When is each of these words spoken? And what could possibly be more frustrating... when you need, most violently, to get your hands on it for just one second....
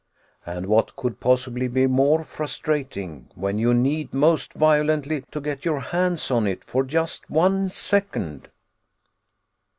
And 0.47 0.65
what 0.65 0.95
could 0.95 1.19
possibly 1.19 1.67
be 1.67 1.85
more 1.85 2.23
frustrating... 2.23 3.29
when 3.35 3.59
you 3.59 3.71
need, 3.71 4.15
most 4.15 4.53
violently, 4.55 5.23
to 5.29 5.39
get 5.39 5.63
your 5.63 5.79
hands 5.79 6.31
on 6.31 6.47
it 6.47 6.63
for 6.63 6.83
just 6.83 7.29
one 7.29 7.69
second.... 7.69 8.49